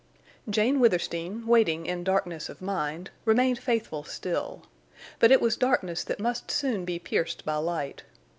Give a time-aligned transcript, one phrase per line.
[0.49, 4.63] Jane Withersteen, waiting in darkness of mind, remained faithful still.
[5.19, 8.01] But it was darkness that must soon be pierced by light.